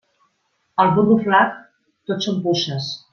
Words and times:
Al 0.83 0.89
burro 0.95 1.17
flac, 1.27 1.59
tot 2.11 2.27
són 2.29 2.41
puces. 2.47 2.89